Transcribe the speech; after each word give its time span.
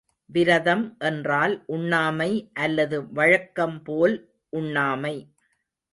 விரதம் 0.29 0.95
என்றால் 0.99 1.53
உண்ணாமை 1.67 2.29
அல்லது 2.53 3.11
வழக்கம் 3.11 3.83
போல் 3.83 4.15
உண்ணாமை. 4.53 5.15